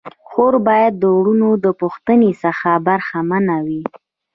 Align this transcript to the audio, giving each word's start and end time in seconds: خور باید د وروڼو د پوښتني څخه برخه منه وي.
خور 0.29 0.53
باید 0.67 0.93
د 0.97 1.03
وروڼو 1.17 1.49
د 1.65 1.67
پوښتني 1.81 2.31
څخه 2.43 2.69
برخه 2.87 3.17
منه 3.31 3.55
وي. 3.65 3.81